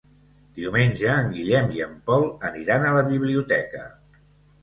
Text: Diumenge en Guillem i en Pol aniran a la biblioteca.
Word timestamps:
Diumenge 0.59 1.09
en 1.23 1.27
Guillem 1.33 1.69
i 1.75 1.83
en 1.87 1.93
Pol 2.09 2.25
aniran 2.49 2.87
a 2.87 2.93
la 2.97 3.03
biblioteca. 3.11 3.85